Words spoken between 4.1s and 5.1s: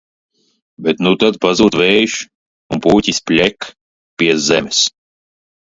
pie zemes.